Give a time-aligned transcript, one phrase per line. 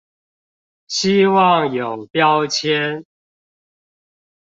[0.87, 3.05] 希望有標籤